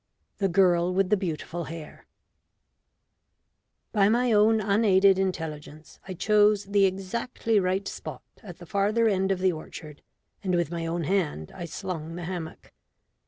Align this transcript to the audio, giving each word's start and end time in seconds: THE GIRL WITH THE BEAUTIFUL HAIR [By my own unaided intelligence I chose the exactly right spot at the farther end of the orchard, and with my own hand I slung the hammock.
THE 0.39 0.47
GIRL 0.49 0.95
WITH 0.95 1.11
THE 1.11 1.17
BEAUTIFUL 1.17 1.65
HAIR 1.65 2.07
[By 3.93 4.09
my 4.09 4.31
own 4.31 4.59
unaided 4.59 5.19
intelligence 5.19 5.99
I 6.07 6.15
chose 6.15 6.65
the 6.65 6.85
exactly 6.85 7.59
right 7.59 7.87
spot 7.87 8.23
at 8.41 8.57
the 8.57 8.65
farther 8.65 9.07
end 9.07 9.31
of 9.31 9.37
the 9.37 9.51
orchard, 9.51 10.01
and 10.43 10.55
with 10.55 10.71
my 10.71 10.87
own 10.87 11.03
hand 11.03 11.51
I 11.53 11.65
slung 11.65 12.15
the 12.15 12.23
hammock. 12.23 12.73